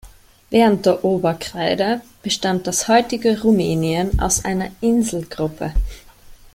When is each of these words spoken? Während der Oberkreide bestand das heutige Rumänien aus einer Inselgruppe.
Während 0.49 0.87
der 0.87 1.03
Oberkreide 1.05 2.01
bestand 2.23 2.65
das 2.65 2.87
heutige 2.87 3.39
Rumänien 3.43 4.19
aus 4.19 4.43
einer 4.43 4.71
Inselgruppe. 4.81 5.73